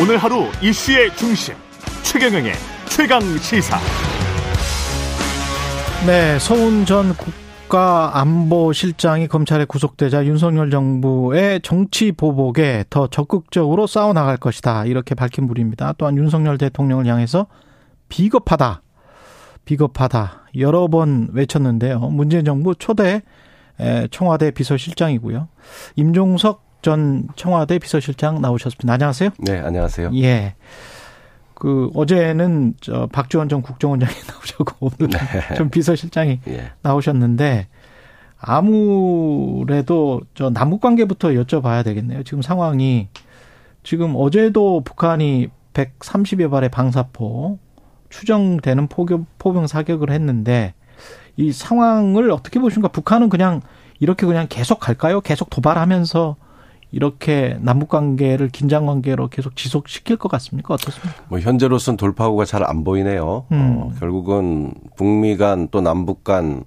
[0.00, 1.54] 오늘 하루 이슈의 중심
[2.02, 2.52] 최경영의
[2.88, 3.76] 최강 시사.
[6.06, 7.12] 네, 서훈 전
[7.68, 14.86] 국가안보실장이 검찰에 구속되자 윤석열 정부의 정치 보복에 더 적극적으로 싸워 나갈 것이다.
[14.86, 15.92] 이렇게 밝힌 분입니다.
[15.98, 17.48] 또한 윤석열 대통령을 향해서
[18.08, 18.80] 비겁하다.
[19.66, 20.44] 비겁하다.
[20.56, 21.98] 여러 번 외쳤는데요.
[21.98, 23.20] 문재인 정부 초대
[24.10, 25.48] 청와대 비서실장이고요.
[25.96, 28.92] 임종석 전 청와대 비서실장 나오셨습니다.
[28.92, 29.30] 안녕하세요.
[29.38, 30.10] 네, 안녕하세요.
[30.14, 30.54] 예.
[31.54, 35.54] 그 어제는 저 박지원 전 국정원장이 나오셨고 오늘은 네.
[35.56, 36.72] 좀 비서실장이 예.
[36.82, 37.68] 나오셨는데
[38.38, 42.22] 아무래도 저 남북 관계부터 여쭤봐야 되겠네요.
[42.22, 43.08] 지금 상황이
[43.82, 47.58] 지금 어제도 북한이 130여 발의 방사포
[48.08, 50.72] 추정되는 포격 포병 사격을 했는데
[51.36, 52.88] 이 상황을 어떻게 보십니까?
[52.88, 53.60] 북한은 그냥
[53.98, 55.20] 이렇게 그냥 계속 갈까요?
[55.20, 56.36] 계속 도발하면서
[56.92, 60.74] 이렇게 남북 관계를 긴장 관계로 계속 지속시킬 것 같습니까?
[60.74, 61.22] 어떻습니까?
[61.28, 63.46] 뭐 현재로선 돌파구가 잘 안 보이네요.
[63.52, 63.78] 음.
[63.80, 66.64] 어, 결국은 북미 간 또 남북 간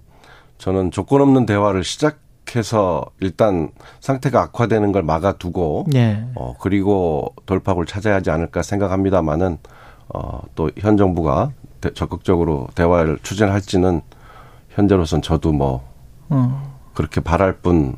[0.58, 6.26] 저는 조건 없는 대화를 시작해서 일단 상태가 악화되는 걸 막아두고 예.
[6.36, 9.58] 어 그리고 돌파구를 찾아야 하지 않을까 생각합니다만은
[10.14, 11.52] 어 또 현 정부가
[11.96, 14.02] 적극적으로 대화를 추진할지는
[14.70, 15.84] 현재로선 저도 뭐
[16.30, 16.74] 어.
[16.94, 17.96] 그렇게 바랄 뿐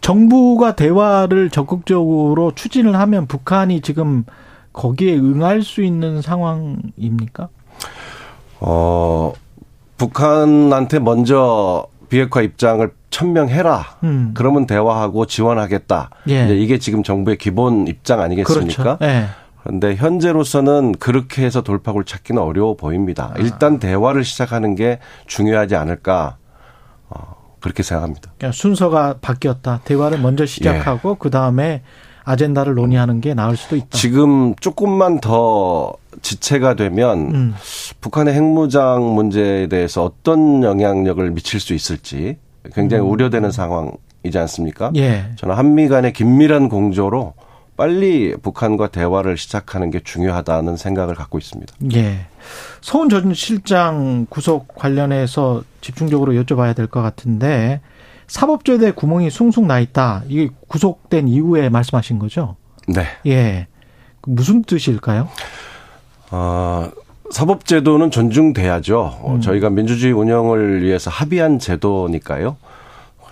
[0.00, 4.24] 정부가 대화를 적극적으로 추진을 하면 북한이 지금
[4.72, 7.48] 거기에 응할 수 있는 상황입니까?
[8.60, 9.32] 어,
[9.96, 13.84] 북한한테 먼저 비핵화 입장을 천명해라.
[14.04, 14.32] 음.
[14.34, 16.10] 그러면 대화하고 지원하겠다.
[16.28, 16.44] 예.
[16.44, 18.96] 이제 이게 지금 정부의 기본 입장 아니겠습니까?
[18.98, 19.04] 그렇죠.
[19.04, 19.26] 예.
[19.62, 23.32] 그런데 현재로서는 그렇게 해서 돌파구를 찾기는 어려워 보입니다.
[23.34, 23.38] 아.
[23.38, 26.36] 일단 대화를 시작하는 게 중요하지 않을까.
[27.08, 27.35] 어,
[27.66, 28.30] 그렇게 생각합니다.
[28.38, 29.80] 그러니까 순서가 바뀌었다.
[29.84, 31.16] 대화를 먼저 시작하고 예.
[31.18, 31.82] 그 다음에
[32.22, 33.88] 아젠다를 논의하는 게 나을 수도 있다.
[33.90, 35.92] 지금 조금만 더
[36.22, 37.54] 지체가 되면 음.
[38.00, 42.36] 북한의 핵무장 문제에 대해서 어떤 영향력을 미칠 수 있을지
[42.72, 43.10] 굉장히 음.
[43.10, 44.92] 우려되는 상황이지 않습니까?
[44.94, 45.24] 예.
[45.34, 47.34] 저는 한미 간의 긴밀한 공조로
[47.76, 51.74] 빨리 북한과 대화를 시작하는 게 중요하다는 생각을 갖고 있습니다.
[51.94, 52.26] 예.
[52.80, 57.80] 서훈 전 실장 구속 관련해서 집중적으로 여쭤봐야 될 것 같은데
[58.28, 60.22] 사법제도에 구멍이 숭숭 나 있다.
[60.28, 62.56] 이게 구속된 이후에 말씀하신 거죠?
[62.88, 63.04] 네.
[63.26, 63.66] 예.
[64.20, 65.28] 그 무슨 뜻일까요?
[66.30, 66.90] 어,
[67.30, 69.20] 사법제도는 존중돼야죠.
[69.26, 69.40] 음.
[69.40, 72.56] 저희가 민주주의 운영을 위해서 합의한 제도니까요.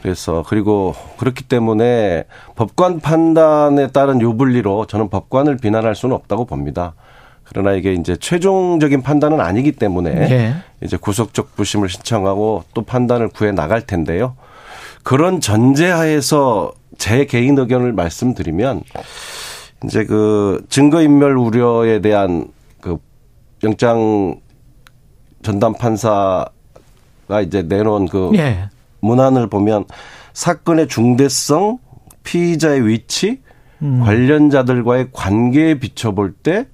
[0.04, 2.24] 그래서 그리고 그렇기 때문에
[2.56, 6.92] 법관 판단에 따른 유불리로 저는 법관을 비난할 수는 없다고 봅니다.
[7.42, 10.54] 그러나 이게 이제 최종적인 판단은 아니기 때문에 네.
[10.82, 14.36] 이제 구속적 부심을 신청하고 또 판단을 구해 나갈 텐데요.
[15.04, 18.82] 그런 전제하에서 제 개인 의견을 말씀드리면
[19.84, 22.48] 이제 그 증거인멸 우려에 대한
[22.82, 22.98] 그
[23.62, 24.38] 영장
[25.42, 26.50] 전담 판사가
[27.42, 28.68] 이제 내놓은 그 네.
[29.04, 29.84] 문안을 보면
[30.32, 31.78] 사건의 중대성,
[32.24, 33.42] 피의자의 위치,
[33.82, 34.00] 음.
[34.00, 36.66] 관련자들과의 관계에 비춰볼 때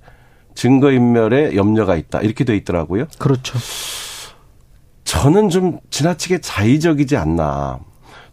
[0.54, 2.20] 증거인멸에 염려가 있다.
[2.20, 3.06] 이렇게 돼 있더라고요.
[3.18, 3.58] 그렇죠.
[5.04, 7.80] 저는 좀 지나치게 자의적이지 않나.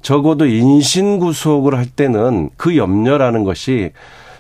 [0.02, 3.91] 적어도 인신구속을 할 때는 그 염려라는 것이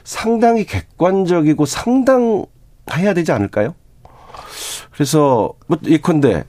[0.03, 3.73] 상당히 객관적이고 상당해야 되지 않을까요?
[4.91, 6.43] 그래서 뭐 예컨대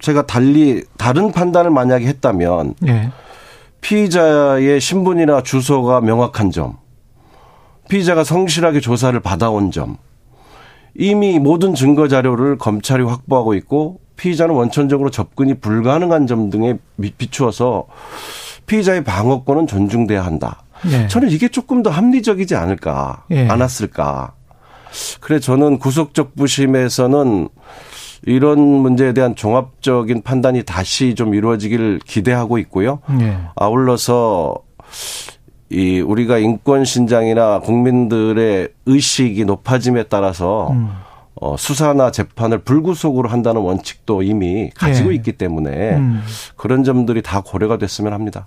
[0.00, 3.10] 제가 달리 다른 판단을 만약에 했다면 네.
[3.80, 6.76] 피의자의 신분이나 주소가 명확한 점,
[7.88, 9.96] 피의자가 성실하게 조사를 받아온 점,
[10.94, 16.78] 이미 모든 증거 자료를 검찰이 확보하고 있고 피의자는 원천적으로 접근이 불가능한 점 등에
[17.16, 17.86] 비추어서
[18.66, 20.62] 피의자의 방어권은 존중돼야 한다.
[20.82, 21.08] 네.
[21.08, 23.48] 저는 이게 조금 더 합리적이지 않을까, 네.
[23.48, 24.34] 않았을까.
[25.20, 27.48] 그래 저는 구속적 부심에서는
[28.26, 33.00] 이런 문제에 대한 종합적인 판단이 다시 좀 이루어지길 기대하고 있고요.
[33.18, 33.38] 네.
[33.56, 34.56] 아울러서
[35.70, 40.90] 이 우리가 인권 신장이나 국민들의 의식이 높아짐에 따라서 음.
[41.40, 45.14] 어, 수사나 재판을 불구속으로 한다는 원칙도 이미 가지고 네.
[45.14, 46.22] 있기 때문에 음.
[46.56, 48.46] 그런 점들이 다 고려가 됐으면 합니다.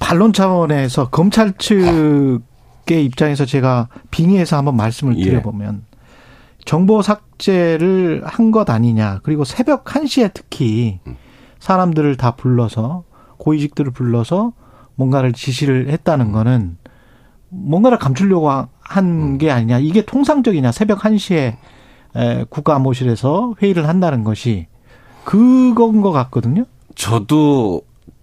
[0.00, 2.40] 반론 차원에서 검찰 측의
[3.04, 5.24] 입장에서 제가 빙의해서 한번 말씀을 예.
[5.24, 5.91] 드려보면 예.
[6.64, 9.20] 정보 삭제를 한 것 아니냐.
[9.22, 11.00] 그리고 새벽 1시에 특히
[11.58, 13.04] 사람들을 다 불러서
[13.38, 14.52] 고위직들을 불러서
[14.94, 16.32] 뭔가를 지시를 했다는 음.
[16.32, 16.76] 거는
[17.48, 18.50] 뭔가를 감추려고
[18.80, 19.52] 한게 음.
[19.56, 19.78] 아니냐.
[19.78, 20.72] 이게 통상적이냐.
[20.72, 21.56] 새벽 1시에
[22.50, 24.66] 국가안보실에서 회의를 한다는 것이
[25.24, 26.64] 그건 것 같거든요.
[26.94, 27.82] 저도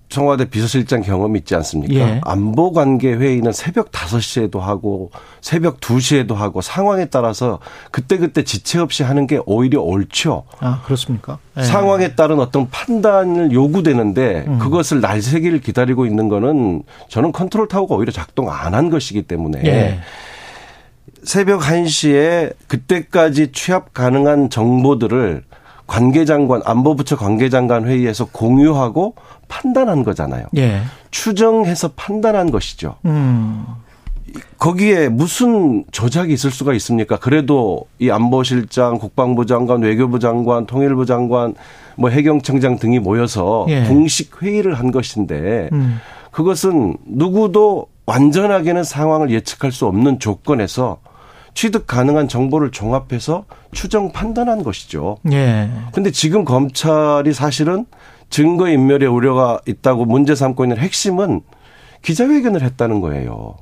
[0.09, 1.93] 청와대 비서실장 경험이 있지 않습니까?
[1.93, 2.21] 예.
[2.23, 5.11] 안보 관계 회의는 새벽 5시에도 하고
[5.41, 7.59] 새벽 2시에도 하고 상황에 따라서
[7.91, 10.43] 그때그때 지체 없이 하는 게 오히려 옳죠.
[10.59, 11.37] 아, 그렇습니까?
[11.57, 11.63] 예.
[11.63, 14.59] 상황에 따른 어떤 판단을 요구되는데 음.
[14.59, 19.99] 그것을 날새기를 기다리고 있는 거는 저는 컨트롤 타워가 오히려 작동 안 한 것이기 때문에 예.
[21.23, 25.43] 새벽 1시에 그때까지 취합 가능한 정보들을
[25.89, 29.15] 관계장관 안보부처 관계장관 회의에서 공유하고
[29.47, 30.45] 판단한 거잖아요.
[30.55, 30.81] 예.
[31.09, 32.95] 추정해서 판단한 것이죠.
[33.05, 33.65] 음.
[34.59, 37.17] 거기에 무슨 조작이 있을 수가 있습니까?
[37.17, 41.55] 그래도 이 안보실장, 국방부 장관, 외교부 장관, 통일부 장관,
[41.95, 43.85] 뭐 해경청장 등이 모여서 예.
[43.85, 45.99] 공식 회의를 한 것인데 음.
[46.29, 50.99] 그것은 누구도 완전하게는 상황을 예측할 수 없는 조건에서
[51.59, 55.17] 취득 가능한 정보를 종합해서 추정 판단한 것이죠.
[55.33, 55.69] 예.
[55.91, 57.85] 근데 지금 검찰이 사실은
[58.29, 61.41] 증거 인멸의 우려가 있다고 문제 삼고 있는 핵심은
[62.01, 63.57] 기자회견을 했다는 거예요.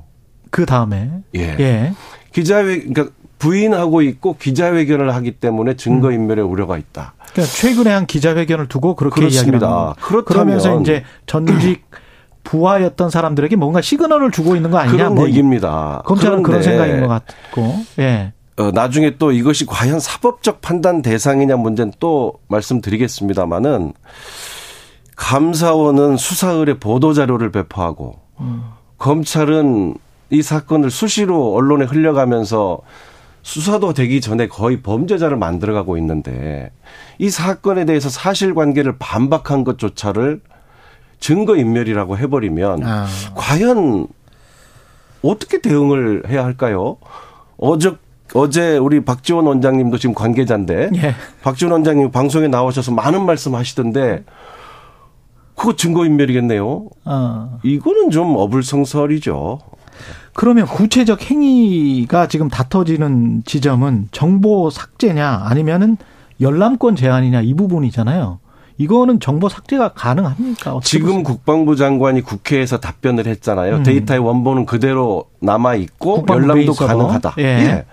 [0.50, 1.10] 그 다음에.
[1.34, 1.56] 예.
[1.58, 1.92] 예.
[2.30, 3.08] 기자회 그러니까
[3.40, 7.14] 부인하고 있고 기자회견을 하기 때문에 증거 인멸의 우려가 있다.
[7.32, 9.66] 그러니까 최근에 한 기자회견을 두고 그렇게 그렇습니다.
[9.66, 11.84] 이야기를 그렇다면 그러면서 이제 전직
[12.48, 14.96] 부하였던 사람들에게 뭔가 시그널을 주고 있는 거 아니냐.
[14.96, 16.02] 그런 뭐 얘기입니다.
[16.06, 17.76] 검찰은 그런 생각인 것 같고.
[17.98, 18.32] 예.
[18.56, 23.92] 어, 나중에 또 이것이 과연 사법적 판단 대상이냐 문제는 또 말씀드리겠습니다마는
[25.14, 28.16] 감사원은 수사 의뢰 보도 자료를 배포하고
[28.98, 29.96] 검찰은
[30.30, 32.78] 이 사건을 수시로 언론에 흘려가면서
[33.42, 36.72] 수사도 되기 전에 거의 범죄자를 만들어가고 있는데
[37.18, 40.40] 이 사건에 대해서 사실관계를 반박한 것조차를
[41.20, 43.06] 증거 인멸이라고 해버리면 아.
[43.34, 44.06] 과연
[45.22, 46.96] 어떻게 대응을 해야 할까요?
[47.58, 47.96] 어저
[48.34, 51.14] 어제 우리 박지원 원장님도 지금 관계자인데 예.
[51.42, 54.24] 박지원 원장님 방송에 나오셔서 많은 말씀하시던데
[55.54, 56.88] 그거 증거 인멸이겠네요.
[57.04, 57.58] 어.
[57.64, 59.58] 이거는 좀 어불성설이죠.
[60.34, 65.96] 그러면 구체적 행위가 지금 다퉈지는 지점은 정보 삭제냐 아니면은
[66.40, 68.38] 열람권 제한이냐 이 부분이잖아요.
[68.78, 70.78] 이거는 정보 삭제가 가능합니까?
[70.84, 71.22] 지금?
[71.24, 73.76] 국방부 장관이 국회에서 답변을 했잖아요.
[73.76, 73.82] 음.
[73.82, 76.72] 데이터의 원본은 그대로 남아 있고 열람도.
[76.74, 77.34] 가능하다.
[77.38, 77.84] 예.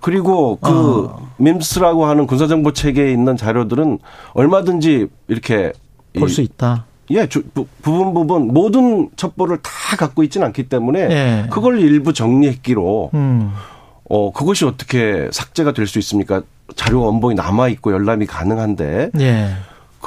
[0.00, 1.28] 그리고 그 어.
[1.38, 3.98] 밈스라고 하는 군사정보 체계에 있는 자료들은
[4.34, 5.72] 얼마든지 이렇게
[6.18, 6.84] 볼 이- 수 있다.
[7.10, 11.46] 예, 주- 부, 부분 부분 모든 첩보를 다 갖고 있지는 않기 때문에 예.
[11.50, 13.52] 그걸 일부 정리했기로 음.
[14.08, 16.42] 어 그것이 어떻게 삭제가 될 수 있습니까?
[16.76, 19.48] 자료 원본이 남아 있고 열람이 가능한데 예.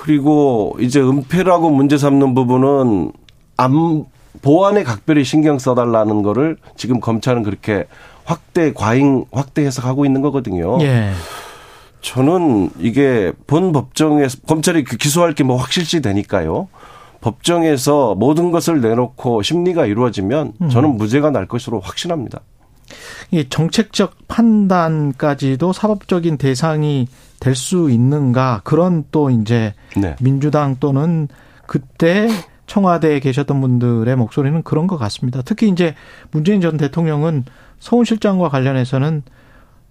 [0.04, 3.14] 그리고 이제 은폐라고 문제 삼는 부분은
[3.56, 4.04] 암
[4.42, 7.86] 보안에 각별히 신경 써달라는 거를 지금 검찰은 그렇게
[8.26, 10.78] 확대 과잉 확대 해석하고 있는 거거든요.
[10.82, 11.12] 예.
[12.02, 16.68] 저는 이게 본 법정에서 검찰이 그 기소할 게 뭐 확실시 되니까요.
[17.22, 20.70] 법정에서 모든 것을 내놓고 심리가 이루어지면 음.
[20.70, 22.42] 저는 무죄가 날 것으로 확신합니다.
[23.32, 27.08] 이 정책적 판단까지도 사법적인 대상이
[27.40, 30.16] 될 수 있는가 그런 또 이제 네.
[30.22, 31.28] 민주당 또는
[31.68, 32.30] 그때
[32.68, 35.42] 청와대에 계셨던 분들의 목소리는 그런 것 같습니다.
[35.44, 35.94] 특히 이제
[36.32, 37.44] 문재인 전 대통령은
[37.80, 39.24] 서훈 실장과 관련해서는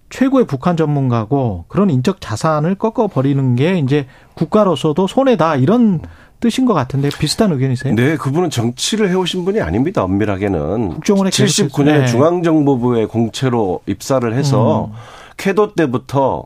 [0.09, 6.01] 최고의 북한 전문가고 그런 인적 자산을 꺾어 버리는 게 이제 국가로서도 손해다 이런
[6.43, 7.95] 뜻인 것 같은데 비슷한 의견이세요?
[7.95, 10.03] 네, 그분은 정치를 해오신 분이 아닙니다.
[10.03, 10.89] 엄밀하게는.
[10.89, 12.05] 국정원에 79년에 계속해서, 네.
[12.07, 14.93] 중앙정보부의 공채로 입사를 해서 음.
[15.37, 16.45] 캐도 때부터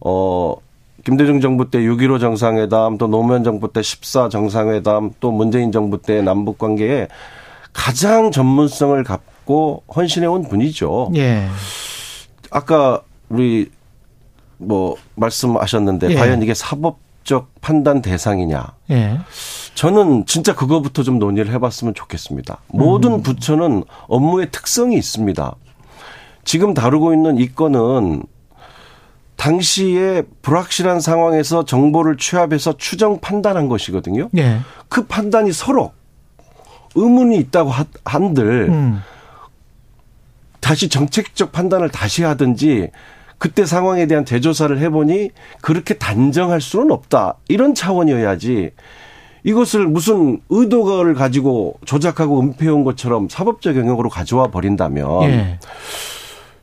[0.00, 0.54] 어
[1.04, 6.20] 김대중 정부 때 6.15 정상회담 또 노무현 정부 때 14 정상회담 또 문재인 정부 때
[6.20, 7.08] 남북 관계에
[7.72, 11.10] 가장 전문성을 갖고 헌신해 온 분이죠.
[11.16, 11.48] 예.
[12.50, 13.70] 아까 우리
[14.58, 16.14] 뭐 말씀하셨는데 예.
[16.16, 18.64] 과연 이게 사법 적 판단 대상이냐?
[18.90, 19.18] 예.
[19.74, 22.58] 저는 진짜 그거부터 좀 논의를 해봤으면 좋겠습니다.
[22.68, 25.54] 모든 부처는 업무의 특성이 있습니다.
[26.44, 28.24] 지금 다루고 있는 이 건은
[29.36, 34.28] 당시에 불확실한 상황에서 정보를 취합해서 추정 판단한 것이거든요.
[34.36, 34.60] 예.
[34.88, 35.92] 그 판단이 서로
[36.94, 39.02] 의문이 있다고 하- 한들 음.
[40.60, 42.90] 다시 정책적 판단을 다시 하든지
[43.42, 45.30] 그때 상황에 대한 재조사를 해보니
[45.62, 47.38] 그렇게 단정할 수는 없다.
[47.48, 48.70] 이런 차원이어야지
[49.42, 55.58] 이것을 무슨 의도를 가지고 조작하고 은폐해온 것처럼 사법적 영역으로 가져와 버린다면 예.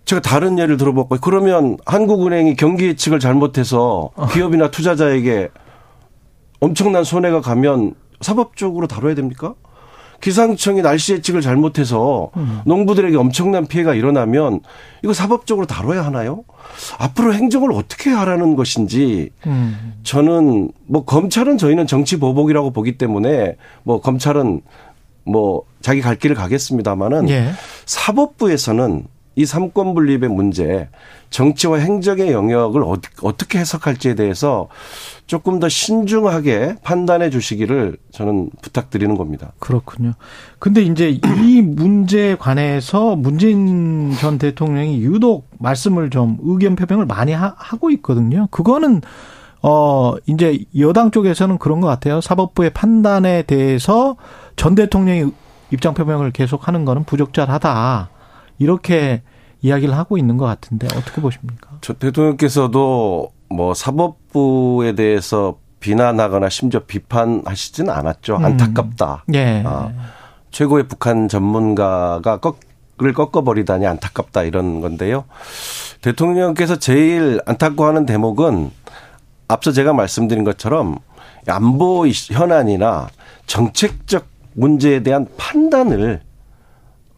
[0.05, 1.19] 제가 다른 예를 들어볼까요?
[1.21, 5.49] 그러면 한국은행이 경기 예측을 잘못해서 기업이나 투자자에게
[6.61, 9.53] 엄청난 손해가 가면 사법적으로 다뤄야 됩니까?
[10.19, 12.61] 기상청이 날씨 예측을 잘못해서 음.
[12.65, 14.61] 농부들에게 엄청난 피해가 일어나면
[15.03, 16.43] 이거 사법적으로 다뤄야 하나요?
[16.97, 19.93] 앞으로 행정을 어떻게 하라는 것인지 음.
[20.03, 24.61] 저는 뭐 검찰은 저희는 정치 보복이라고 보기 때문에 뭐 검찰은
[25.25, 27.51] 뭐 자기 갈 길을 가겠습니다마는 예.
[27.85, 29.05] 사법부에서는
[29.39, 30.89] 이 삼권 분립의 문제,
[31.29, 32.83] 정치와 행정의 영역을
[33.23, 34.67] 어떻게 해석할지에 대해서
[35.27, 39.53] 조금 더 신중하게 판단해 주시기를 저는 부탁드리는 겁니다.
[39.59, 40.11] 그렇군요.
[40.59, 47.53] 근데 이제 이 문제에 관해서 문재인 전 대통령이 유독 말씀을 좀 의견 표명을 많이 하,
[47.79, 48.49] 고 있거든요.
[48.51, 48.99] 그거는
[49.61, 52.19] 어 이제 여당 쪽에서는 그런 것 같아요.
[52.19, 54.17] 사법부의 판단에 대해서
[54.57, 55.31] 전 대통령이
[55.71, 58.18] 입장 표명을 계속 하는 거는 부적절하다.
[58.59, 59.23] 이렇게
[59.61, 61.69] 이야기를 하고 있는 것 같은데 어떻게 보십니까?
[61.81, 68.37] 저 대통령께서도 뭐 사법부에 대해서 비난하거나 심지어 비판하시지는 않았죠.
[68.37, 68.45] 음.
[68.45, 69.23] 안타깝다.
[69.27, 69.35] 음.
[69.35, 69.63] 예.
[69.65, 69.91] 아,
[70.51, 75.25] 최고의 북한 전문가가 꺾을 꺾어버리다니 안타깝다 이런 건데요.
[76.01, 78.71] 대통령께서 제일 안타까워하는 대목은
[79.47, 80.97] 앞서 제가 말씀드린 것처럼
[81.47, 83.07] 안보 현안이나
[83.47, 86.21] 정책적 문제에 대한 판단을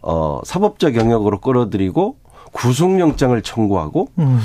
[0.01, 2.17] 어 사법적 영역으로 끌어들이고
[2.51, 4.39] 구속영장을 청구하고 음.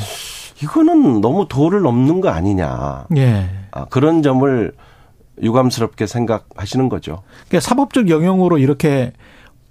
[0.62, 3.06] 이거는 너무 도를 넘는 거 아니냐.
[3.16, 3.48] 예.
[3.72, 4.72] 아, 그런 점을
[5.42, 7.22] 유감스럽게 생각하시는 거죠.
[7.48, 9.12] 그러니까 사법적 영역으로 이렇게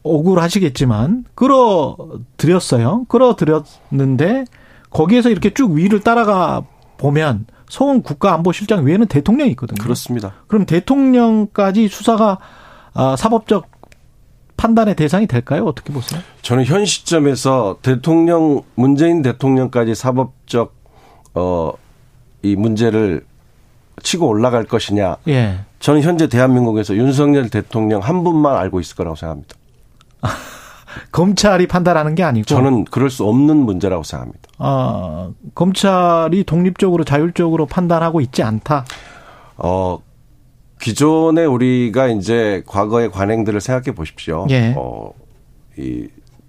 [0.04, 3.06] 억울하시겠지만 끌어들였어요.
[3.08, 4.46] 끌어들였는데
[4.92, 6.62] 거기에서 이렇게 쭉 위를 따라가
[6.98, 9.82] 보면 서훈 국가안보실장 외에는 대통령이 있거든요.
[9.82, 10.34] 그렇습니다.
[10.48, 12.38] 그럼 대통령까지 수사가
[12.94, 13.75] 아, 사법적
[14.58, 15.66] 판단의 대상이 될까요?
[15.66, 16.22] 어떻게 보세요?
[16.42, 20.74] 저는 현 시점에서 대통령 문재인 대통령까지 사법적
[21.34, 21.74] 어
[22.46, 23.26] 이 문제를
[24.04, 25.18] 치고 올라갈 것이냐.
[25.28, 25.62] 예.
[25.80, 29.56] 저는 현재 대한민국에서 윤석열 대통령 한 분만 알고 있을 거라고 생각합니다.
[31.12, 34.42] 검찰이 판단하는 게 아니고 저는 그럴 수 없는 문제라고 생각합니다.
[34.60, 38.86] 아, 검찰이 독립적으로 자율적으로 판단하고 있지 않다.
[39.58, 40.00] 어,
[40.80, 44.46] 기존에 우리가 이제 과거의 관행들을 생각해 보십시오.
[44.50, 44.74] 예.
[44.78, 45.12] 어,
[45.78, 46.08] 이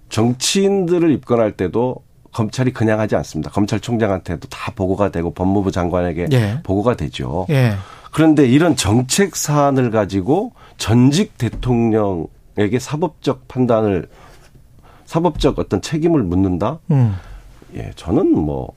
[0.09, 1.97] 정치인들을 입건할 때도
[2.31, 3.49] 검찰이 그냥 하지 않습니다.
[3.51, 6.59] 검찰총장한테도 다 보고가 되고 법무부 장관에게 예.
[6.63, 7.45] 보고가 되죠.
[7.49, 7.73] 예.
[8.11, 14.07] 그런데 이런 정책 사안을 가지고 전직 대통령에게 사법적 판단을
[15.05, 16.79] 사법적 어떤 책임을 묻는다?
[16.91, 17.15] 음.
[17.75, 18.73] 예, 저는 뭐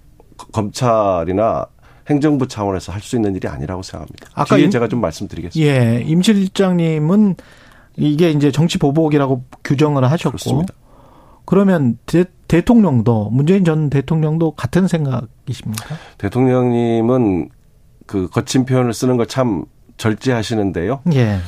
[0.53, 1.67] 검찰이나
[2.11, 4.29] 행정부 차원에서 할 수 있는 일이 아니라고 생각합니다.
[4.35, 5.73] 아까 뒤에 임, 제가 좀 말씀드리겠습니다.
[5.73, 7.37] 예, 임 실장님은
[7.97, 10.75] 이게 이제 정치 보복이라고 규정을 하셨고 그렇습니다.
[11.45, 15.97] 그러면 대, 대통령도 문재인 전 대통령도 같은 생각이십니까?
[16.19, 17.49] 대통령님은
[18.07, 19.65] 그 거친 표현을 쓰는 거참
[19.97, 21.01] 절제하시는데요.
[21.15, 21.39] 예.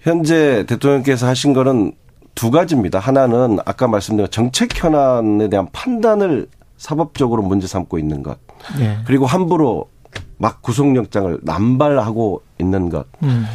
[0.00, 1.92] 현재 대통령께서 하신 거는
[2.34, 2.98] 두 가지입니다.
[2.98, 8.38] 하나는 아까 말씀드린 정책 현안에 대한 판단을 사법적으로 문제 삼고 있는 것.
[8.80, 8.98] 예.
[9.06, 9.88] 그리고 함부로
[10.38, 13.06] 막 구속영장을 남발하고 있는 것.
[13.22, 13.46] 음.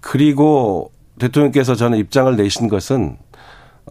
[0.00, 3.16] 그리고 대통령께서 저는 입장을 내신 것은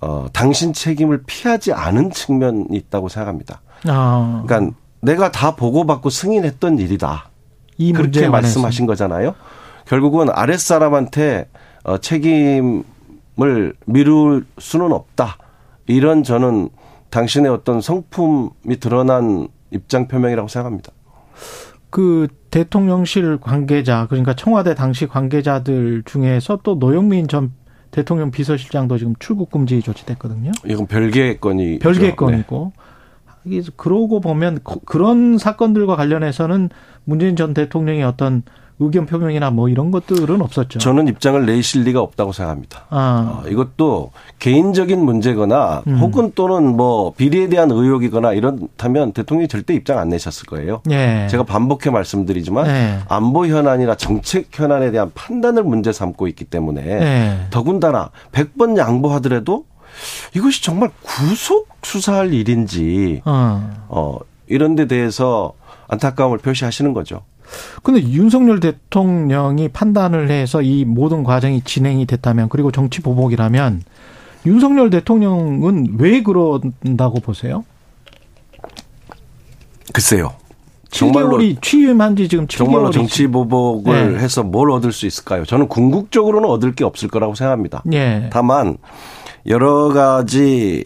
[0.02, 3.62] 어 당신 책임을 피하지 않은 측면이 있다고 생각합니다.
[3.88, 4.44] 아.
[4.46, 7.30] 그러니까 내가 다 보고받고 승인했던 일이다.
[7.78, 9.36] 이 그렇게 말씀하신 거잖아요.
[9.86, 11.50] 결국은 아랫사람한테
[11.84, 12.84] 어 책임을
[13.86, 15.38] 미룰 수는 없다.
[15.88, 16.70] 이런 저는
[17.10, 20.92] 당신의 어떤 성품이 드러난 입장 표명이라고 생각합니다.
[21.90, 27.52] 그 대통령실 관계자 그러니까 청와대 당시 관계자들 중에서 또 노영민 전
[27.92, 30.52] 대통령 비서실장도 지금 출국 금지 조치됐거든요.
[30.66, 32.74] 이건 별개의 건이 별개의 건이고.
[32.76, 33.62] 네.
[33.78, 36.70] 그러고 보면 그런 사건들과 관련해서는
[37.06, 38.44] 문재인 전 대통령의 어떤
[38.80, 40.80] 의견 표명이나 뭐 이런 것들은 없었죠.
[40.80, 42.86] 저는 입장을 내실 리가 없다고 생각합니다.
[42.90, 43.42] 아.
[43.44, 45.98] 어, 이것도 개인적인 문제거나 음.
[46.00, 50.82] 혹은 또는 뭐 비리에 대한 의혹이거나 이렇다면 대통령이 절대 입장 안 내셨을 거예요.
[50.92, 51.28] 예.
[51.30, 53.00] 제가 반복해 말씀드리지만 예.
[53.10, 57.48] 안보 현안이나 정책 현안에 대한 판단을 문제 삼고 있기 때문에 예.
[57.50, 59.66] 더군다나 100번 양보하더라도
[60.34, 65.54] 이것이 정말 구속 수사할 일인지 어, 어 이런 데 대해서
[65.90, 67.24] 안타까움을 표시하시는 거죠.
[67.84, 73.84] 근데 윤석열 대통령이 판단을 해서 이 모든 과정이 진행이 됐다면 그리고 정치 보복이라면
[74.46, 77.66] 윤석열 대통령은 왜 그런다고 보세요?
[79.94, 80.34] 글쎄요.
[80.92, 84.20] 7개월이 취임한 지 지금 7개월이 정말로 정치 보복을 네.
[84.20, 85.46] 해서 뭘 얻을 수 있을까요?
[85.46, 87.84] 저는 궁극적으로는 얻을 게 없을 거라고 생각합니다.
[87.86, 88.30] 네.
[88.32, 88.78] 다만
[89.46, 90.84] 여러 가지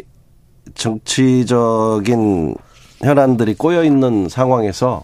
[0.76, 2.56] 정치적인
[3.02, 5.04] 현안들이 꼬여 있는 상황에서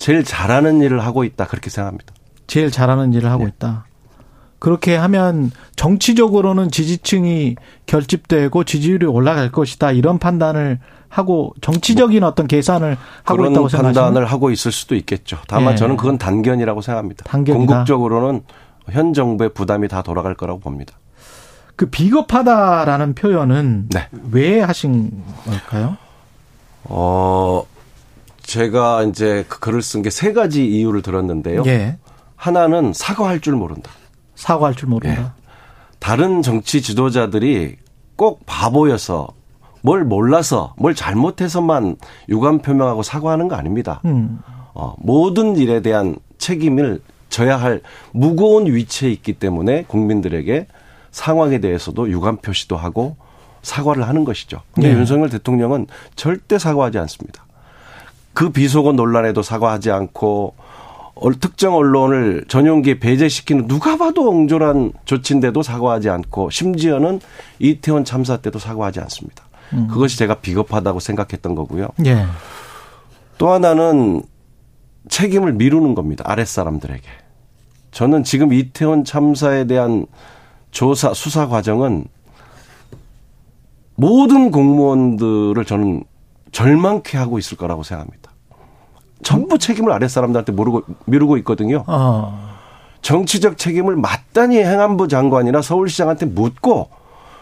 [0.00, 2.12] 제일 잘하는 일을 하고 있다 그렇게 생각합니다.
[2.46, 3.50] 제일 잘하는 일을 하고 네.
[3.54, 3.84] 있다.
[4.58, 13.46] 그렇게 하면 정치적으로는 지지층이 결집되고 지지율이 올라갈 것이다 이런 판단을 하고 정치적인 어떤 계산을 하고
[13.46, 15.38] 있다고 생각하시면 판단을 하고 있을 수도 있겠죠.
[15.46, 15.76] 다만 예.
[15.76, 17.24] 저는 그건 단견이라고 생각합니다.
[17.24, 17.58] 단견이다.
[17.58, 18.42] 궁극적으로는
[18.90, 20.94] 현 정부의 부담이 다 돌아갈 거라고 봅니다.
[21.76, 24.08] 그 비겁하다라는 표현은 네.
[24.30, 25.96] 왜 하신 걸까요?
[26.84, 27.64] 어,
[28.50, 31.62] 제가 이제 그 글을 쓴 게 세 가지 이유를 들었는데요.
[31.66, 31.98] 예.
[32.36, 33.90] 하나는 사과할 줄 모른다.
[34.34, 35.34] 사과할 줄 모른다.
[35.36, 35.42] 예.
[36.00, 37.76] 다른 정치 지도자들이
[38.16, 39.28] 꼭 바보여서
[39.82, 41.96] 뭘 몰라서 뭘 잘못해서만
[42.28, 44.00] 유감 표명하고 사과하는 거 아닙니다.
[44.04, 44.40] 음.
[44.74, 47.80] 어, 모든 일에 대한 책임을 져야 할
[48.12, 50.66] 무거운 위치에 있기 때문에 국민들에게
[51.12, 53.16] 상황에 대해서도 유감 표시도 하고
[53.62, 54.62] 사과를 하는 것이죠.
[54.72, 54.98] 근데 네.
[54.98, 57.44] 윤석열 대통령은 절대 사과하지 않습니다.
[58.32, 60.54] 그 비속어 논란에도 사과하지 않고
[61.40, 67.20] 특정 언론을 전용기에 배제시키는 누가 봐도 옹졸한 조치인데도 사과하지 않고 심지어는
[67.58, 69.44] 이태원 참사 때도 사과하지 않습니다.
[69.74, 69.88] 음.
[69.88, 71.88] 그것이 제가 비겁하다고 생각했던 거고요.
[72.06, 72.24] 예.
[73.38, 74.22] 또 하나는
[75.08, 76.24] 책임을 미루는 겁니다.
[76.26, 77.02] 아랫사람들에게.
[77.90, 80.06] 저는 지금 이태원 참사에 대한
[80.70, 82.04] 조사, 수사 과정은
[83.96, 86.04] 모든 공무원들을 저는
[86.52, 88.30] 절망케 하고 있을 거라고 생각합니다.
[89.22, 91.84] 전부 책임을 아랫사람들한테 모르고, 미루고 있거든요.
[91.86, 92.50] 어.
[93.02, 96.90] 정치적 책임을 마땅히 행안부 장관이나 서울시장한테 묻고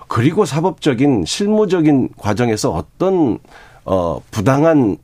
[0.06, 3.38] 그리고 사법적인 실무적인 과정에서 어떤
[3.84, 4.96] 어 부당한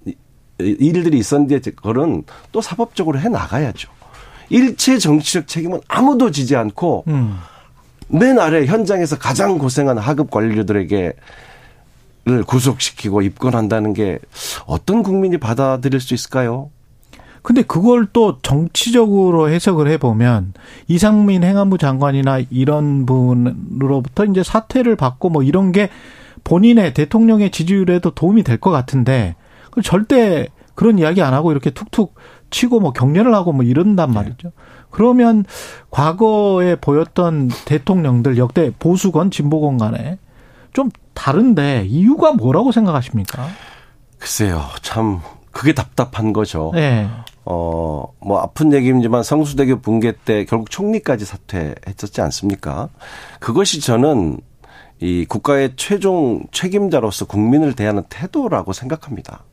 [0.59, 3.91] 일들이 있었는지 그거는 또 사법적으로 해 나가야죠.
[4.51, 7.39] 일체 정치적 책임은 아무도 지지 않고 음.
[8.09, 11.15] 맨 아래 현장에서 가장 고생한 하급 관료들에게
[12.27, 14.19] 를 구속시키고 입건한다는 게
[14.67, 16.71] 어떤 국민이 받아들일 수 있을까요?
[17.43, 20.55] 근데 그걸 또 정치적으로 해석을 해보면
[20.89, 25.91] 이상민 행안부 장관이나 이런 분으로부터 이제 사퇴를 받고 뭐 이런 게
[26.45, 29.37] 본인의 대통령의 지지율에도 도움이 될 것 같은데
[29.83, 32.15] 절대 그런 이야기 안 하고 이렇게 툭툭
[32.49, 34.15] 치고 뭐 격려를 하고 뭐 이런단 네.
[34.15, 34.53] 말이죠.
[34.89, 35.45] 그러면
[35.91, 40.19] 과거에 보였던 대통령들 역대 보수건 진보건 간에
[40.73, 43.49] 좀 다른데 이유가 뭐라고 생각하십니까?
[44.19, 44.63] 글쎄요.
[44.83, 46.71] 참 그게 답답한 거죠.
[46.75, 47.09] 네.
[47.45, 52.89] 어, 뭐 아픈 얘기지만 성수대교 붕괴 때 결국 총리까지 사퇴했었지 않습니까?
[53.39, 54.39] 그것이 저는
[55.01, 59.45] 이 국가의 최종 책임자로서 국민을 대하는 태도라고 생각합니다.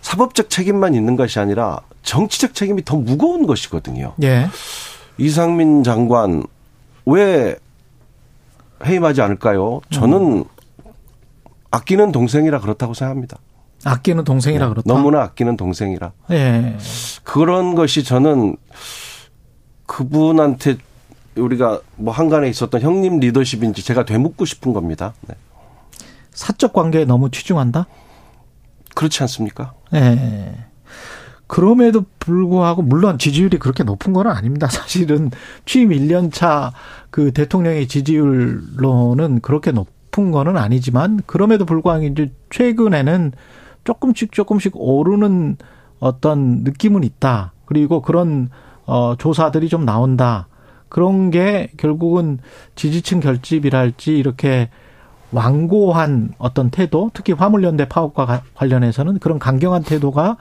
[0.00, 4.14] 사법적 책임만 있는 것이 아니라 정치적 책임이 더 무거운 것이거든요.
[4.22, 4.46] 예.
[5.18, 6.44] 이상민 장관
[7.04, 7.56] 왜
[8.84, 9.80] 해임하지 않을까요?
[9.90, 10.44] 저는 음.
[11.70, 13.38] 아끼는 동생이라 그렇다고 생각합니다.
[13.84, 14.92] 아끼는 동생이라 네, 그렇다.
[14.92, 16.12] 너무나 아끼는 동생이라.
[16.32, 16.76] 예.
[17.24, 18.56] 그런 것이 저는
[19.86, 20.76] 그분한테
[21.36, 25.14] 우리가 뭐 한간에 있었던 형님 리더십인지 제가 되묻고 싶은 겁니다.
[25.28, 25.34] 네.
[26.32, 27.86] 사적 관계에 너무 치중한다?
[28.94, 29.74] 그렇지 않습니까?
[29.94, 30.56] 예.
[31.46, 34.66] 그럼에도 불구하고 물론 지지율이 그렇게 높은 건 아닙니다.
[34.70, 35.30] 사실은
[35.64, 36.72] 취임 1년 차
[37.10, 43.32] 그 대통령의 지지율로는 그렇게 높 은 거는 아니지만 그럼에도 불구하고 이제 최근에는
[43.84, 45.56] 조금씩 조금씩 오르는
[46.00, 47.52] 어떤 느낌은 있다.
[47.66, 48.48] 그리고 그런
[48.86, 50.48] 어 조사들이 좀 나온다.
[50.88, 52.38] 그런 게 결국은
[52.74, 54.70] 지지층 결집이랄지 이렇게
[55.30, 60.38] 완고한 어떤 태도, 특히 화물연대 파업과 관련해서는 그런 강경한 태도가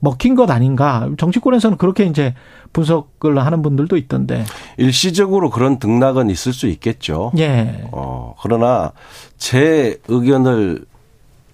[0.00, 1.08] 먹힌 것 아닌가.
[1.18, 2.34] 정치권에서는 그렇게 이제
[2.72, 4.44] 분석을 하는 분들도 있던데.
[4.76, 7.32] 일시적으로 그런 등락은 있을 수 있겠죠.
[7.38, 7.88] 예.
[7.92, 8.92] 어, 그러나
[9.38, 10.84] 제 의견을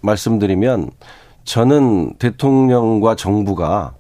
[0.03, 0.91] 말씀드리면
[1.45, 3.95] 저는 대통령과 정부가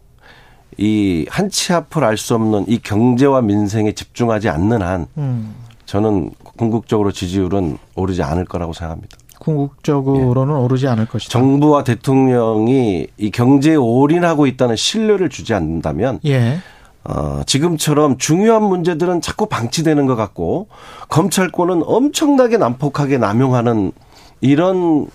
[0.76, 5.54] 이 한 치 앞을 알 수 없는 이 경제와 민생에 집중하지 않는 한 음.
[5.86, 9.16] 저는 궁극적으로 지지율은 오르지 않을 거라고 생각합니다.
[9.38, 10.58] 궁극적으로는 예.
[10.58, 11.32] 오르지 않을 것이다.
[11.32, 16.58] 정부와 대통령이 이 경제에 올인하고 있다는 신뢰를 주지 않는다면 예.
[17.04, 20.68] 어, 지금처럼 중요한 문제들은 자꾸 방치되는 것 같고
[21.08, 23.92] 검찰권은 엄청나게 난폭하게 남용하는
[24.40, 25.06] 이런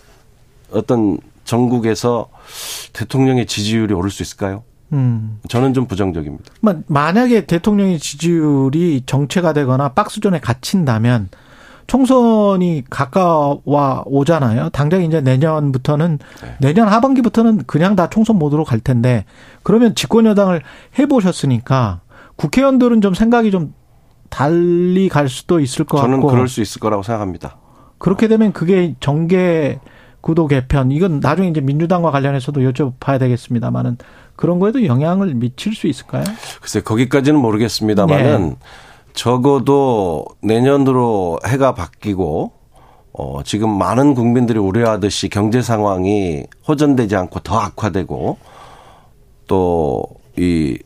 [0.72, 2.30] 어떤 전국에서
[2.94, 4.64] 대통령의 지지율이 오를 수 있을까요?
[4.94, 5.40] 음.
[5.48, 6.46] 저는 좀 부정적입니다.
[6.88, 11.30] 만약에 대통령의 지지율이 정체가 되거나 박스존에 갇힌다면
[11.89, 14.69] 총선이 가까워 오잖아요.
[14.69, 16.56] 당장 이제 내년부터는 네.
[16.60, 19.25] 내년 하반기부터는 그냥 다 총선 모드로 갈 텐데
[19.63, 20.62] 그러면 집권 여당을
[20.99, 22.02] 해 보셨으니까
[22.36, 23.73] 국회의원들은 좀 생각이 좀
[24.30, 27.58] 달리 갈 수도 있을 것 저는 같고 저는 그럴 수 있을 거라고 생각합니다.
[27.97, 29.80] 그렇게 되면 그게 정계
[30.21, 33.97] 구도 개편 이건 나중에 이제 민주당과 관련해서도 여쭤봐야 되겠습니다만은
[34.36, 36.23] 그런 거에도 영향을 미칠 수 있을까요?
[36.62, 38.56] 글쎄 거기까지는 모르겠습니다만은 네.
[39.20, 42.52] 적어도 내년으로 해가 바뀌고
[43.12, 48.38] 어 지금 많은 국민들이 우려하듯이 경제 상황이 호전되지 않고 더 악화되고
[49.48, 50.78] 또 이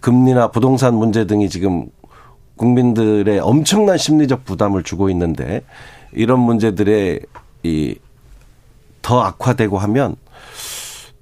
[0.00, 1.86] 금리나 부동산 문제 등이 지금
[2.56, 5.62] 국민들의 엄청난 심리적 부담을 주고 있는데
[6.12, 7.20] 이런 문제들에
[7.62, 10.16] 이더 악화되고 하면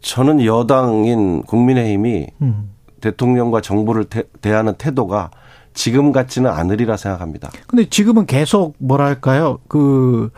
[0.00, 2.70] 저는 여당인 국민의힘이 음.
[3.00, 5.30] 대통령과 정부를 대, 대하는 태도가
[5.74, 7.50] 지금 같지는 않으리라 생각합니다.
[7.66, 9.58] 근데 지금은 계속 뭐랄까요?
[9.68, 10.30] 그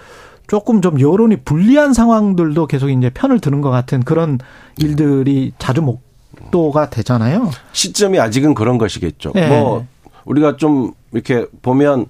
[0.47, 4.39] 조금 좀 여론이 불리한 상황들도 계속 이제 편을 드는 것 같은 그런
[4.77, 7.51] 일들이 자주 목도가 되잖아요.
[7.73, 9.33] 시점이 아직은 그런 것이겠죠.
[9.35, 9.49] 네.
[9.49, 9.87] 뭐
[10.25, 12.07] 우리가 좀 이렇게 보면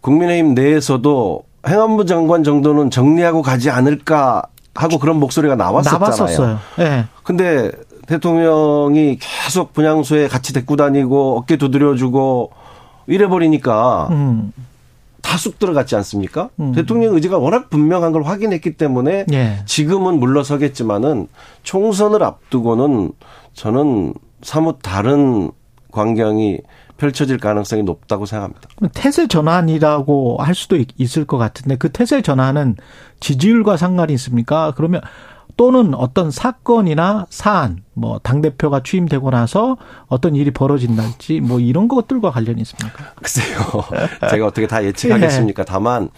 [0.00, 6.00] 국민의힘 내에서도 행안부 장관 정도는 정리하고 가지 않을까 하고 그런 목소리가 나왔었잖아요.
[6.00, 6.58] 나왔었어요.
[6.78, 7.06] 네.
[7.22, 7.70] 근데
[8.06, 12.50] 대통령이 계속 분향소에 같이 데리고 다니고 어깨 두드려주고
[13.06, 14.52] 이래버리니까 음.
[15.22, 16.50] 다쑥 들어갔지 않습니까?
[16.60, 16.72] 음.
[16.72, 19.58] 대통령 의지가 워낙 분명한 걸 확인했기 때문에 예.
[19.66, 21.26] 지금은 물러서겠지만은
[21.64, 23.12] 총선을 앞두고는
[23.54, 25.50] 저는 사뭇 다른
[25.90, 26.60] 광경이
[26.96, 28.68] 펼쳐질 가능성이 높다고 생각합니다.
[28.94, 32.76] 태세 전환이라고 할 수도 있을 것 같은데 그 태세 전환은
[33.20, 34.72] 지지율과 상관이 있습니까?
[34.76, 35.00] 그러면
[35.56, 42.60] 또는 어떤 사건이나 사안, 뭐 당대표가 취임되고 나서 어떤 일이 벌어진달지 뭐 이런 것들과 관련이
[42.62, 43.12] 있습니까?
[43.16, 43.58] 글쎄요.
[44.30, 45.62] 제가 어떻게 다 예측하겠습니까?
[45.62, 45.64] 예.
[45.64, 46.10] 다만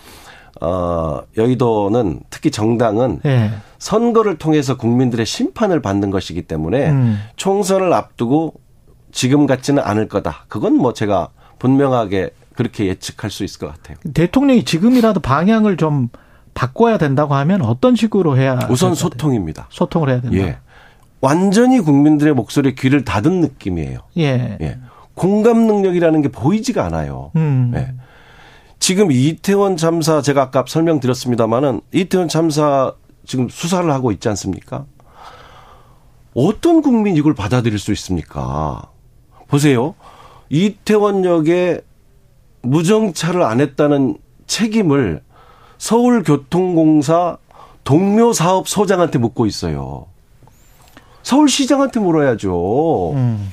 [0.60, 3.52] 어, 여의도는 특히 정당은 예.
[3.78, 7.20] 선거를 통해서 국민들의 심판을 받는 것이기 때문에 음.
[7.36, 8.54] 총선을 앞두고
[9.12, 10.46] 지금 같지는 않을 거다.
[10.48, 11.28] 그건 뭐 제가
[11.60, 13.98] 분명하게 그렇게 예측할 수 있을 것 같아요.
[14.14, 16.08] 대통령이 지금이라도 방향을 좀
[16.58, 19.68] 바꿔야 된다고 하면 어떤 식으로 해야 우선 소통입니다.
[19.70, 20.36] 소통을 해야 된다.
[20.36, 20.58] 예.
[21.20, 24.00] 완전히 국민들의 목소리에 귀를 닫은 느낌이에요.
[24.16, 24.58] 예.
[24.60, 24.78] 예.
[25.14, 27.30] 공감 능력이라는 게 보이지가 않아요.
[27.36, 27.72] 음.
[27.76, 27.94] 예.
[28.80, 32.92] 지금 이태원 참사 제가 아까 설명드렸습니다마는 이태원 참사
[33.24, 34.84] 지금 수사를 하고 있지 않습니까?
[36.34, 38.90] 어떤 국민이 이걸 받아들일 수 있습니까?
[39.46, 39.94] 보세요.
[40.50, 41.82] 이태원역에
[42.62, 44.18] 무정차를 안 했다는
[44.48, 45.22] 책임을
[45.78, 47.38] 서울교통공사
[47.84, 50.06] 동묘사업 소장한테 묻고 있어요.
[51.22, 53.12] 서울시장한테 물어야죠.
[53.12, 53.50] 음.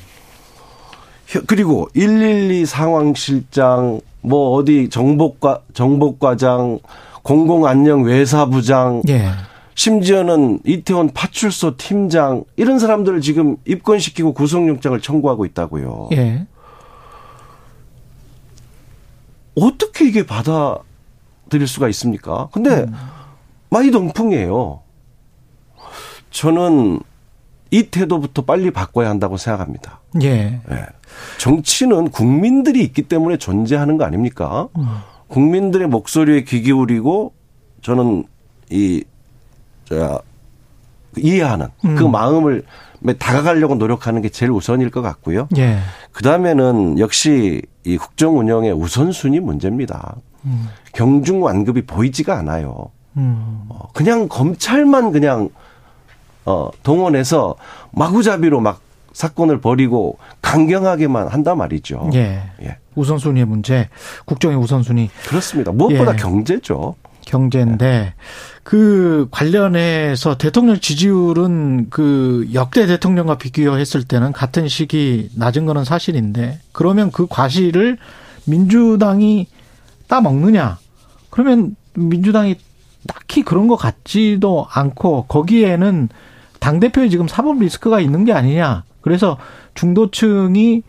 [1.48, 6.80] 그리고 112 상황실장, 뭐 어디 정복과 정복과장,
[7.24, 9.30] 공공안녕외사부장, 예.
[9.74, 16.10] 심지어는 이태원 파출소 팀장 이런 사람들을 지금 입건시키고 구속영장을 청구하고 있다고요.
[16.14, 16.46] 예.
[19.56, 20.80] 어떻게 이게 받아
[21.50, 22.50] 들일 수가 있습니까?
[22.52, 22.96] 근데 음.
[23.70, 24.82] 많이 동풍이에요.
[26.32, 27.00] 저는
[27.72, 30.00] 이 태도부터 빨리 바꿔야 한다고 생각합니다.
[30.22, 30.62] 예.
[30.72, 30.86] 예.
[31.40, 34.70] 정치는 국민들이 있기 때문에 존재하는 거 아닙니까?
[34.78, 34.88] 음.
[35.28, 37.34] 국민들의 목소리에 귀 기울이고
[37.82, 38.26] 저는
[38.70, 39.04] 이
[39.86, 40.22] 저,
[41.18, 41.96] 이해하는 그 음.
[41.96, 42.64] 그 마음을
[43.20, 45.48] 다가가려고 노력하는 게 제일 우선일 것 같고요.
[45.58, 45.80] 예.
[46.12, 50.16] 그 다음에는 역시 이 국정 운영의 우선순위 문제입니다.
[50.46, 50.70] 음.
[50.94, 52.92] 경중 완급이 보이지가 않아요.
[53.18, 53.66] 음.
[53.70, 55.50] 어, 그냥 검찰만 그냥
[56.46, 57.56] 어, 동원해서
[57.92, 58.82] 마구잡이로 막
[59.14, 62.10] 사건을 벌이고 강경하게만 한단 말이죠.
[62.14, 62.44] 예.
[62.62, 62.78] 예.
[62.96, 63.90] 우선순위의 문제,
[64.26, 65.10] 국정의 우선순위.
[65.28, 65.72] 그렇습니다.
[65.72, 66.18] 무엇보다 예.
[66.18, 66.96] 경제죠.
[67.26, 68.14] 경제인데 네.
[68.64, 77.12] 그 관련해서 대통령 지지율은 그 역대 대통령과 비교했을 때는 같은 시기 낮은 거는 사실인데 그러면
[77.12, 77.98] 그 과실을
[78.46, 79.48] 민주당이
[80.08, 80.78] 따먹느냐?
[81.30, 82.56] 그러면 민주당이
[83.08, 86.10] 딱히 그런 것 같지도 않고 거기에는
[86.60, 88.84] 당대표에 지금 사법 리스크가 있는 게 아니냐.
[89.02, 89.38] 그래서
[89.76, 90.82] 중도층이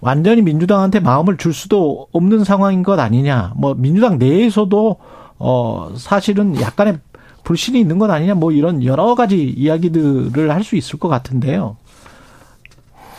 [0.00, 3.52] 완전히 민주당한테 마음을 줄 수도 없는 상황인 것 아니냐.
[3.56, 4.96] 뭐 민주당 내에서도
[5.38, 6.98] 어 사실은 약간의
[7.44, 11.76] 불신이 있는 것 아니냐 뭐 이런 여러 가지 이야기들을 할 수 있을 것 같은데요.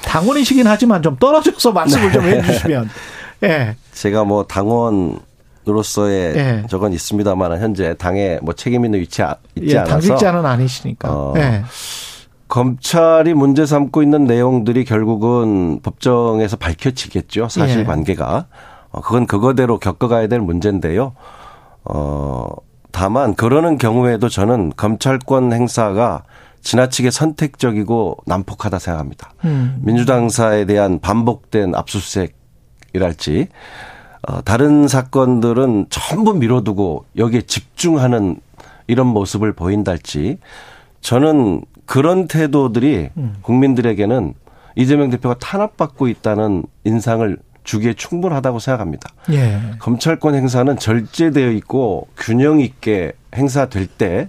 [0.04, 2.12] 당원이시긴 하지만 좀 떨어져서 말씀을 네.
[2.12, 2.90] 좀 해주시면.
[3.44, 3.48] 예.
[3.48, 3.76] 네.
[3.94, 5.20] 제가 뭐 당원
[5.68, 6.64] 으로서의 네.
[6.70, 9.22] 저건 있습니다만 현재 당에 뭐 책임 있는 위치
[9.56, 11.14] 있지 예, 않아서 당직자는 아니시니까.
[11.14, 11.64] 어, 네.
[12.48, 17.48] 검찰이 문제 삼고 있는 내용들이 결국은 법정에서 밝혀지겠죠.
[17.48, 18.46] 사실관계가.
[18.50, 18.56] 예.
[18.92, 21.14] 어, 그건 그거대로 겪어가야 될 문제인데요.
[21.86, 22.48] 어,
[22.92, 26.24] 다만 그러는 경우에도 저는 검찰권 행사가
[26.62, 29.34] 지나치게 선택적이고 난폭하다 생각합니다.
[29.46, 29.78] 음.
[29.82, 33.48] 민주당사에 대한 반복된 압수수색이랄지
[34.28, 38.40] 어, 다른 사건들은 전부 미뤄두고 여기에 집중하는
[38.88, 40.38] 이런 모습을 보인달지
[41.02, 43.36] 저는 그런 태도들이 음.
[43.42, 44.34] 국민들에게는
[44.76, 49.10] 이재명 대표가 탄압받고 있다는 인상을 주기에 충분하다고 생각합니다.
[49.32, 49.60] 예.
[49.80, 54.28] 검찰권 행사는 절제되어 있고 균형 있게 행사될 때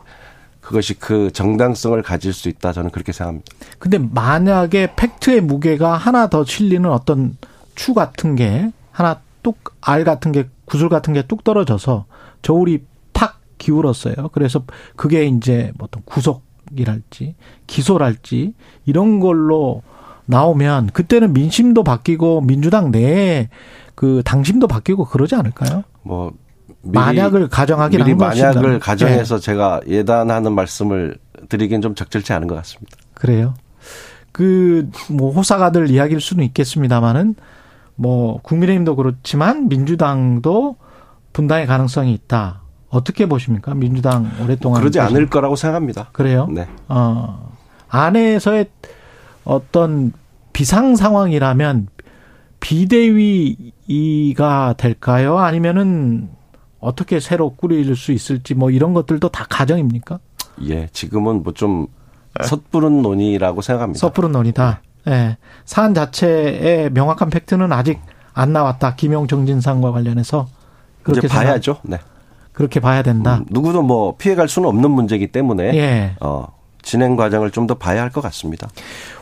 [0.60, 3.46] 그것이 그 정당성을 가질 수 있다 저는 그렇게 생각합니다.
[3.78, 7.36] 근데 만약에 팩트의 무게가 하나 더 실리는 어떤
[7.74, 12.06] 추 같은 게 하나 뚝 알 같은 게 구슬 같은 게 뚝 떨어져서
[12.42, 14.14] 저울이 탁 기울었어요.
[14.32, 14.64] 그래서
[14.96, 17.34] 그게 이제 뭐 어떤 구속이랄지
[17.66, 18.54] 기소랄지
[18.86, 19.82] 이런 걸로
[20.26, 23.48] 나오면 그때는 민심도 바뀌고 민주당 내에
[23.94, 25.82] 그 당심도 바뀌고 그러지 않을까요?
[26.02, 26.32] 뭐
[26.82, 28.14] 미리, 만약을 가정하긴 미리.
[28.14, 32.96] 만약을 가정해서 제가 예단하는 말씀을 드리긴 좀 적절치 않은 것 같습니다.
[33.14, 33.54] 그래요.
[34.32, 37.34] 그 뭐 호사가들 이야기일 수는 있겠습니다만은
[37.96, 40.76] 뭐 국민의힘도 그렇지만 민주당도
[41.32, 42.62] 분당의 가능성이 있다.
[42.88, 43.74] 어떻게 보십니까?
[43.74, 46.08] 민주당 오랫동안 그러지 않을 거라고 생각합니다.
[46.12, 46.46] 그래요.
[46.50, 46.66] 네.
[46.88, 47.52] 어
[47.88, 48.66] 안에서의
[49.44, 50.12] 어떤
[50.52, 51.88] 비상 상황이라면
[53.86, 55.38] 비대위가 될까요?
[55.38, 56.28] 아니면은
[56.80, 60.18] 어떻게 새로 꾸릴 수 있을지 뭐 이런 것들도 다 가정입니까?
[60.68, 61.86] 예, 지금은 뭐 좀
[62.42, 63.98] 섣부른 논의라고 생각합니다.
[64.00, 64.80] 섣부른 논의다.
[65.08, 65.36] 예.
[65.64, 68.00] 사안 자체의 명확한 팩트는 아직
[68.34, 68.94] 안 나왔다.
[68.96, 70.46] 김용 정진상과 관련해서
[71.08, 71.78] 이제 그렇게 봐야죠.
[71.82, 71.98] 네.
[72.52, 73.36] 그렇게 봐야 된다.
[73.38, 76.16] 음, 누구도 뭐 피해갈 수는 없는 문제이기 때문에 예.
[76.20, 76.46] 어,
[76.82, 78.68] 진행 과정을 좀 더 봐야 할 것 같습니다.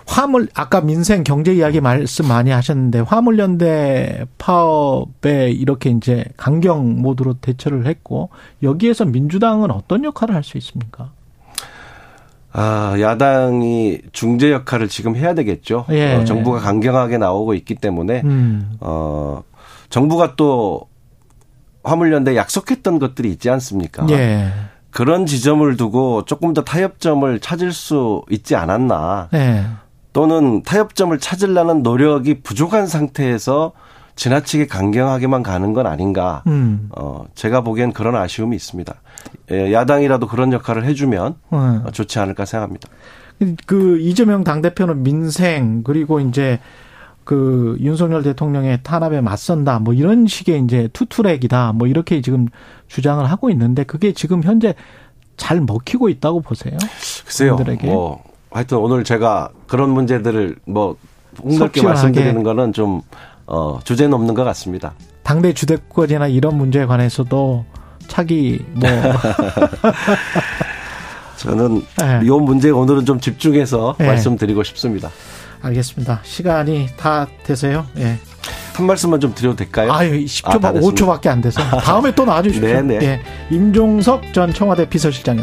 [0.06, 7.86] 화물 아까 민생 경제 이야기 말씀 많이 하셨는데 화물연대 파업에 이렇게 이제 강경 모드로 대처를
[7.86, 8.30] 했고
[8.62, 11.12] 여기에서 민주당은 어떤 역할을 할 수 있습니까?
[12.52, 15.86] 아, 야당이 중재 역할을 지금 해야 되겠죠.
[15.90, 16.16] 예.
[16.16, 18.72] 어, 정부가 강경하게 나오고 있기 때문에 음.
[18.80, 19.42] 어,
[19.88, 20.88] 정부가 또
[21.84, 24.06] 화물연대 약속했던 것들이 있지 않습니까?
[24.10, 24.50] 예.
[24.90, 29.28] 그런 지점을 두고 조금 더 타협점을 찾을 수 있지 않았나.
[29.34, 29.64] 예.
[30.12, 33.72] 또는 타협점을 찾으려는 노력이 부족한 상태에서
[34.16, 36.42] 지나치게 강경하게만 가는 건 아닌가.
[36.46, 36.88] 음.
[36.96, 38.94] 어, 제가 보기엔 그런 아쉬움이 있습니다.
[39.52, 41.82] 예, 야당이라도 그런 역할을 해주면 어.
[41.86, 42.88] 어, 좋지 않을까 생각합니다.
[43.66, 46.60] 그 이재명 당대표는 민생 그리고 이제
[47.24, 52.48] 그 윤석열 대통령의 탄압에 맞선다 뭐 이런 식의 이제 투트랙이다 뭐 이렇게 지금
[52.88, 54.74] 주장을 하고 있는데 그게 지금 현재
[55.36, 56.76] 잘 먹히고 있다고 보세요.
[57.24, 57.56] 글쎄요.
[57.56, 57.86] 분들에게.
[57.86, 60.96] 뭐 하여튼 오늘 제가 그런 문제들을 뭐
[61.36, 61.82] 섭취하게.
[61.82, 63.00] 말씀드리는 거는 좀
[63.50, 64.94] 어, 주제는 없는 것 같습니다.
[65.22, 67.64] 당대 주대권이나 이런 문제에 관해서도
[68.06, 68.88] 차기 뭐
[71.36, 72.20] 저는 네.
[72.22, 74.06] 이 문제에 오늘은 좀 집중해서 네.
[74.06, 75.10] 말씀드리고 싶습니다.
[75.62, 76.20] 알겠습니다.
[76.22, 77.86] 시간이 다 돼서요.
[77.98, 78.18] 예.
[78.74, 79.92] 한 말씀만 좀 드려도 될까요?
[79.92, 81.04] 아유, 아, 10초, 다 됐습니다.
[81.04, 82.68] 5초밖에 안 돼서 다음에 또 나와주십시오.
[82.82, 82.98] 네, 네.
[83.02, 83.54] 예.
[83.54, 85.38] 임종석 전 청와대 비서실장이었습니다.